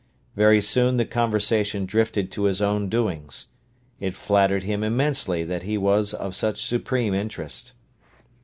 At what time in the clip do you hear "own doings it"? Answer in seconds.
2.59-4.15